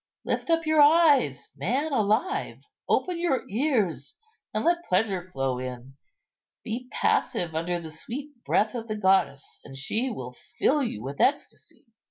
Lift 0.25 0.49
up 0.49 0.65
your 0.65 0.81
eyes, 0.81 1.49
man 1.55 1.93
alive, 1.93 2.57
open 2.89 3.19
your 3.19 3.47
ears, 3.47 4.17
and 4.51 4.65
let 4.65 4.83
pleasure 4.83 5.29
flow 5.29 5.59
in. 5.59 5.95
Be 6.63 6.87
passive 6.91 7.53
under 7.53 7.79
the 7.79 7.91
sweet 7.91 8.31
breath 8.43 8.73
of 8.73 8.87
the 8.87 8.95
goddess, 8.95 9.59
and 9.63 9.77
she 9.77 10.09
will 10.09 10.35
fill 10.57 10.81
you 10.81 11.03
with 11.03 11.21
ecstasy." 11.21 11.85